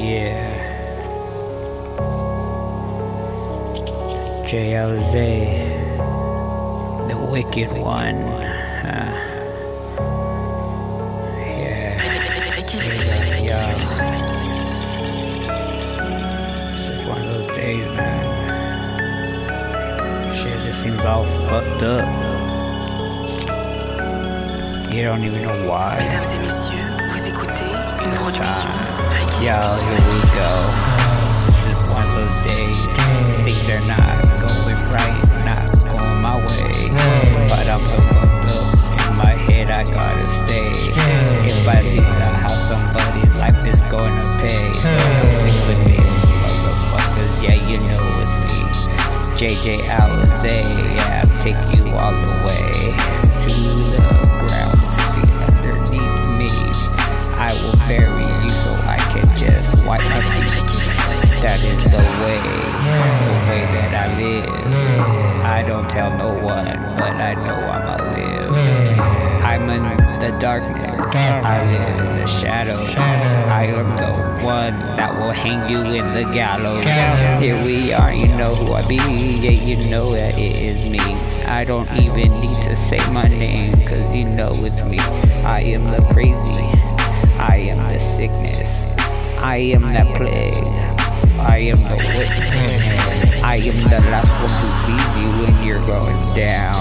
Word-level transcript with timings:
Yeah. 0.00 0.56
J.O.Z. 4.48 5.12
The 7.12 7.16
Wicked 7.30 7.70
One. 7.72 8.16
Uh, 8.16 9.12
yeah. 11.36 12.00
Yeah. 13.44 13.76
It's 16.72 17.06
one 17.06 17.20
of 17.20 17.26
those 17.26 17.48
days, 17.48 17.84
man. 17.94 18.24
Shit 20.34 20.58
just 20.64 20.82
seems 20.82 21.00
all 21.00 21.24
fucked 21.46 21.82
up. 21.82 22.08
You 24.94 25.02
don't 25.02 25.22
even 25.24 25.42
know 25.42 25.68
why. 25.68 25.98
Mesdames 27.12 27.16
et 27.16 27.16
messieurs, 27.16 27.16
vous 27.16 27.28
écoutez 27.28 27.72
une 28.04 28.14
production 28.14 28.70
ah, 28.70 29.14
Ricky 29.14 29.44
Yo, 29.44 29.54
here 29.54 30.02
we 30.06 30.20
go. 30.36 30.50
This 31.66 31.76
is 31.76 31.90
one 31.90 32.04
of 32.04 32.10
those 32.14 32.36
days. 32.46 32.78
Things 33.44 33.66
are 33.70 33.84
not 33.86 34.20
going 34.40 34.80
right, 34.92 35.16
not 35.44 35.66
going 35.84 36.22
my 36.22 36.36
way. 36.36 36.70
But 37.48 37.66
I'm 37.66 37.80
so 37.80 37.98
fucked 38.14 38.50
up. 38.50 39.10
In 39.10 39.16
my 39.16 39.34
head, 39.48 39.70
I 39.70 39.84
gotta 39.84 40.24
stay. 40.46 40.70
If 41.46 41.68
I 41.68 41.82
see 41.82 42.00
the 42.00 42.28
how 42.40 42.48
somebody's 42.48 43.34
life 43.36 43.64
is 43.66 43.78
going 43.90 44.22
to 44.22 44.28
pay, 44.38 44.72
stick 44.72 45.66
with 45.66 45.86
me, 45.86 45.96
motherfuckers. 46.42 47.42
Yeah, 47.42 47.54
you 47.54 47.78
know 47.88 48.04
it's 48.20 48.88
me. 48.88 49.46
JJ 49.48 49.64
Eliza, 49.84 50.94
yeah, 50.94 51.22
I'll 51.22 51.44
take 51.44 51.84
you 51.84 51.90
all 51.92 52.12
the 52.20 52.30
way 52.46 53.19
the 61.90 61.98
way, 62.22 62.38
the 62.38 63.34
way 63.48 63.62
that 63.74 63.92
I 63.94 64.16
live. 64.16 65.44
I 65.44 65.62
don't 65.66 65.88
tell 65.90 66.10
no 66.16 66.32
one, 66.32 66.66
but 66.96 67.16
I 67.18 67.34
know 67.34 67.54
I'ma 67.54 67.96
live. 68.14 68.50
I'm 69.42 69.68
in 69.70 69.82
the 70.20 70.38
darkness. 70.38 71.14
I 71.14 71.64
live 71.64 72.06
in 72.06 72.16
the 72.20 72.26
shadows. 72.26 72.94
I 72.96 73.64
am 73.64 73.96
the 73.96 74.44
one 74.44 74.78
that 74.96 75.18
will 75.18 75.32
hang 75.32 75.68
you 75.68 75.80
in 75.80 76.14
the 76.14 76.32
gallows. 76.32 76.84
Here 77.42 77.62
we 77.64 77.92
are, 77.92 78.12
you 78.12 78.28
know 78.36 78.54
who 78.54 78.72
I 78.72 78.86
be. 78.86 78.96
Yeah, 78.96 79.50
you 79.50 79.90
know 79.90 80.12
that 80.12 80.38
it 80.38 80.56
is 80.56 80.88
me. 80.88 81.00
I 81.46 81.64
don't 81.64 81.90
even 81.96 82.40
need 82.40 82.56
to 82.68 82.76
say 82.88 82.98
my 83.12 83.26
name, 83.26 83.72
cause 83.86 84.14
you 84.14 84.24
know 84.24 84.54
it's 84.64 84.82
me. 84.88 84.98
I 85.44 85.60
am 85.62 85.90
the 85.90 86.02
crazy. 86.12 86.70
I 87.40 87.56
am 87.70 87.78
the 87.92 87.98
sickness. 88.16 88.68
I 89.40 89.56
am 89.56 89.82
the 89.82 90.04
plague. 90.16 90.79
I 91.40 91.58
am 91.72 91.82
the 91.82 91.96
witness. 91.96 93.42
I 93.42 93.56
am 93.56 93.76
the 93.76 94.00
last 94.10 94.28
one 94.40 94.52
to 94.60 94.66
leave 94.86 95.12
you 95.24 95.30
when 95.40 95.54
you're 95.64 95.80
going 95.88 96.20
down. 96.36 96.76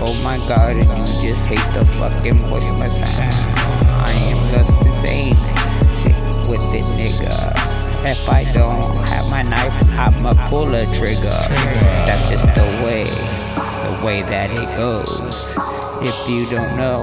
Oh 0.00 0.14
my 0.22 0.36
god, 0.46 0.72
and 0.72 0.86
you 0.86 1.32
just 1.32 1.46
hate 1.46 1.68
the 1.74 1.84
fucking 1.98 2.38
voice 2.46 2.62
my 2.78 2.88
sound. 3.04 3.88
I 3.88 4.12
am 4.30 4.40
the 4.52 4.60
insane. 4.86 5.36
Sick 6.04 6.48
with 6.48 6.62
it, 6.74 6.84
nigga. 6.94 7.34
If 8.06 8.28
I 8.28 8.44
don't 8.52 8.96
have 9.08 9.28
my 9.30 9.42
knife, 9.42 9.74
I'ma 9.98 10.48
pull 10.48 10.72
a 10.74 10.82
trigger. 10.96 11.30
That's 12.06 12.30
just 12.30 12.54
the 12.54 12.84
way, 12.86 13.04
the 13.04 14.06
way 14.06 14.22
that 14.22 14.52
it 14.52 14.76
goes. 14.76 15.87
If 16.00 16.28
you 16.30 16.46
don't 16.46 16.76
know, 16.76 17.02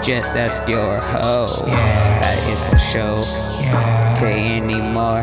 just 0.00 0.30
ask 0.38 0.68
your 0.68 1.00
hoe. 1.00 1.46
That 1.66 2.38
is 2.46 2.62
a 2.72 2.78
show. 2.78 3.18
Okay, 4.14 4.58
anymore. 4.58 5.18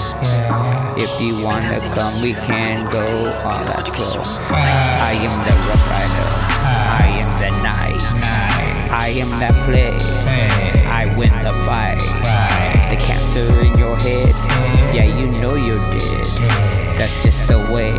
If 1.00 1.09
you 1.22 1.42
wanna 1.42 1.80
come, 1.95 2.22
we 2.22 2.34
can 2.34 2.84
go 2.92 3.31
on 3.47 3.64
that 3.67 3.86
go. 3.95 4.19
Ah. 4.52 5.08
I 5.08 5.14
am 5.23 5.36
the 5.47 5.56
rough 5.72 5.88
rider. 5.88 6.28
Ah. 6.68 7.00
I 7.00 7.07
am 7.24 7.31
the 7.40 7.50
knight. 7.63 8.03
I 8.91 9.08
am 9.23 9.29
that 9.40 9.56
play. 9.63 9.96
I 10.91 11.06
win 11.16 11.31
the 11.47 11.56
fight. 11.63 12.03
The 12.91 12.97
cancer 13.00 13.62
in 13.62 13.73
your 13.79 13.96
head. 13.96 14.35
Yeah, 14.94 15.06
you 15.06 15.31
know 15.40 15.56
you're 15.56 15.75
dead. 15.75 16.28
That's 17.00 17.23
just 17.23 17.47
the 17.47 17.59
way 17.72 17.96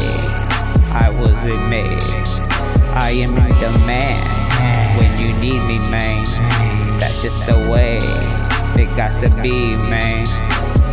I 0.93 1.09
was 1.17 1.33
made. 1.71 2.03
I 2.95 3.13
am 3.13 3.35
the 3.35 3.85
man 3.87 4.42
when 4.97 5.19
you 5.19 5.33
need 5.39 5.61
me, 5.67 5.79
man. 5.91 6.25
That's 6.99 7.21
just 7.23 7.47
the 7.47 7.57
way 7.73 7.99
it 8.81 8.97
got 8.97 9.19
to 9.21 9.43
be, 9.43 9.75
man. 9.89 10.27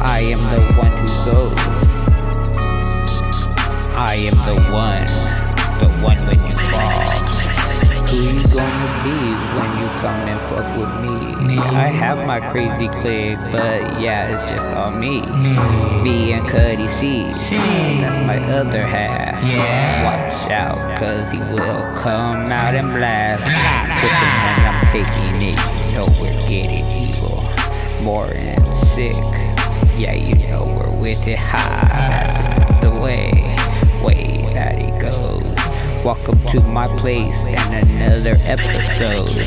I 0.01 0.21
am 0.21 0.39
the 0.55 0.61
one 0.73 0.91
who 0.91 1.07
goes. 1.31 1.55
I 3.95 4.15
am 4.15 4.37
the 4.45 4.55
one, 4.73 5.05
the 5.81 5.89
one 6.01 6.17
when 6.27 6.49
you 6.49 6.57
fall. 6.71 7.28
Who 8.09 8.15
you 8.15 8.41
gonna 8.55 9.03
be 9.03 9.19
when 9.53 9.69
you 9.77 9.87
come 10.01 10.21
and 10.27 10.39
fuck 10.49 10.67
with 10.75 10.93
me? 11.05 11.59
I 11.59 11.89
have 11.89 12.25
my 12.25 12.39
crazy 12.39 12.87
clique, 12.87 13.37
but 13.51 14.01
yeah, 14.01 14.35
it's 14.35 14.49
just 14.49 14.63
all 14.63 14.89
me. 14.89 15.21
Mm. 15.21 16.01
Me 16.03 16.33
and 16.33 16.47
Cuddy 16.49 16.87
C, 16.99 17.23
that's 18.01 18.25
my 18.25 18.39
other 18.51 18.87
half. 18.87 19.35
Watch 20.03 20.49
out, 20.49 20.97
cause 20.97 21.31
he 21.31 21.37
will 21.37 21.83
come 22.01 22.51
out 22.51 22.73
and 22.73 22.89
blast. 22.93 23.43
When 23.43 24.65
I'm 24.65 24.87
taking 24.91 25.41
it, 25.43 25.59
you 25.85 25.91
know 25.93 26.07
we're 26.19 26.49
getting 26.49 26.87
evil. 26.87 27.43
More 28.01 28.31
and 28.33 28.65
sick, 28.95 29.13
yeah, 29.99 30.13
you 30.13 30.33
know 30.47 30.65
we're 30.65 30.99
with 30.99 31.27
it 31.27 31.37
high. 31.37 32.25
That's 32.25 32.81
the 32.81 32.89
way, 32.89 33.55
way 34.03 34.51
that 34.55 34.79
it 34.79 34.99
goes. 34.99 35.48
Welcome 36.05 36.39
to 36.51 36.61
my 36.61 36.87
place 36.99 37.35
and 37.35 37.89
another 37.91 38.37
episode. 38.43 39.29
You 39.35 39.43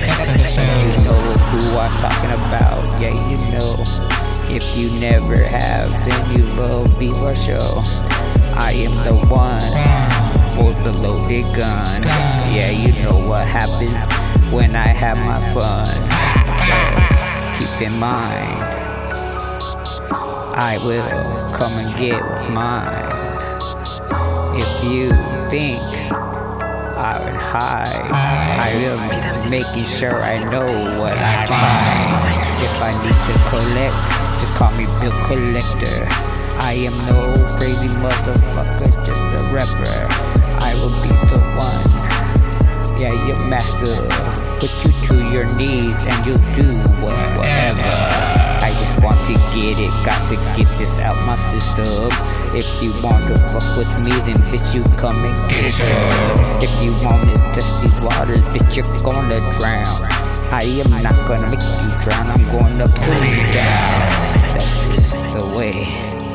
know 1.03 1.33
who 1.49 1.79
I'm 1.79 1.91
talking 2.03 2.31
about, 2.31 3.01
yeah, 3.01 3.31
you 3.31 3.37
know. 3.51 3.83
If 4.55 4.77
you 4.77 4.91
never 5.01 5.35
have, 5.49 6.05
then 6.05 6.37
you 6.37 6.45
will 6.57 6.85
be 6.99 7.09
for 7.09 7.35
sure. 7.35 7.83
I 8.55 8.73
am 8.77 8.93
the 9.03 9.17
one 9.31 10.67
with 10.67 10.85
the 10.85 10.93
loaded 10.93 11.45
gun. 11.57 12.03
Yeah, 12.53 12.71
you 12.71 12.93
know 13.03 13.19
what 13.27 13.49
happens 13.49 13.97
when 14.53 14.77
I 14.77 14.89
have 14.89 15.17
my 15.17 15.41
fun. 15.55 15.89
Keep 17.59 17.89
in 17.91 17.99
mind, 17.99 18.63
I 20.55 20.79
will 20.85 21.09
come 21.57 21.73
and 21.79 21.99
get 21.99 22.23
mine. 22.51 23.33
If 24.55 24.85
you 24.85 25.09
think 25.49 25.81
I 27.03 27.19
would 27.19 27.35
hide, 27.35 27.99
I 28.63 28.79
will 28.79 29.51
making 29.51 29.91
sure 29.99 30.23
I 30.23 30.39
know 30.45 31.03
what 31.03 31.19
I 31.19 31.51
find. 31.51 32.39
If 32.63 32.79
I 32.79 32.95
need 33.03 33.19
to 33.27 33.35
collect, 33.51 33.99
just 34.39 34.55
call 34.55 34.71
me 34.79 34.87
bill 35.03 35.11
collector. 35.27 36.07
I 36.63 36.75
am 36.87 36.95
no 37.11 37.35
crazy 37.59 37.91
motherfucker, 37.99 38.87
just 38.87 39.35
a 39.35 39.43
rapper. 39.51 39.99
I 40.63 40.79
will 40.79 40.95
be 41.03 41.11
the 41.27 41.43
one. 41.59 41.83
Yeah, 43.03 43.19
your 43.27 43.43
master. 43.51 43.99
Put 44.63 44.71
you 44.87 44.95
to 45.09 45.35
your 45.35 45.47
knees 45.59 45.99
and 46.07 46.25
you'll 46.25 46.39
do 46.55 46.71
whatever. 47.03 47.83
I 48.63 48.71
just 48.79 49.03
want 49.03 49.19
to 49.27 49.35
get 49.59 49.75
it, 49.75 49.91
got 50.07 50.23
to 50.31 50.37
get 50.55 50.71
this 50.79 51.03
out 51.03 51.19
my 51.27 51.35
system. 51.51 52.07
If 52.55 52.71
you 52.81 52.93
want 53.03 53.25
to 53.25 53.35
fuck 53.51 53.77
with 53.77 53.91
me, 54.05 54.15
then 54.23 54.39
bitch 54.55 54.73
you 54.73 54.85
come 54.97 55.25
and 55.25 55.37
get 55.51 55.75
it. 55.77 56.12
If 56.63 56.71
you 56.81 56.93
want 57.03 57.29
to 57.35 57.43
test 57.55 57.83
these 57.83 58.01
waters, 58.03 58.39
bitch 58.55 58.77
you're 58.77 58.87
gonna 58.99 59.35
drown. 59.59 59.85
I 60.53 60.63
am 60.63 61.03
not 61.03 61.19
gonna 61.27 61.51
make 61.51 61.59
you 61.83 61.91
drown, 62.05 62.27
I'm 62.31 62.45
gonna 62.55 62.87
pull 62.87 63.25
you 63.27 63.43
down. 63.51 63.99
That's 64.55 65.11
the 65.35 65.53
way 65.57 65.73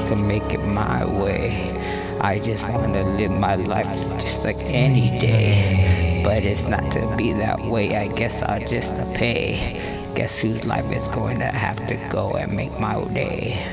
to 0.10 0.16
make 0.18 0.54
it 0.54 0.66
my 0.66 1.06
way. 1.06 1.72
I 2.20 2.40
just 2.40 2.62
wanna 2.62 3.16
live 3.16 3.32
my 3.32 3.56
life 3.56 3.88
just 4.20 4.44
like 4.44 4.60
any 4.66 5.18
day. 5.18 6.22
But 6.26 6.44
it's 6.44 6.60
not 6.68 6.92
to 6.92 7.16
be 7.16 7.32
that 7.32 7.64
way, 7.64 7.96
I 7.96 8.08
guess 8.08 8.34
I'll 8.44 8.68
just 8.68 8.90
pay. 9.14 10.12
Guess 10.14 10.32
whose 10.40 10.66
life 10.66 10.92
is 10.92 11.08
going 11.16 11.40
to 11.40 11.46
have 11.46 11.78
to 11.88 11.96
go 12.12 12.32
and 12.34 12.52
make 12.52 12.78
my 12.78 13.02
day? 13.14 13.64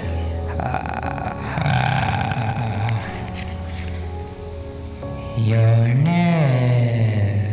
Ah. 0.61 1.14
Your 5.37 5.95
name. 5.95 7.44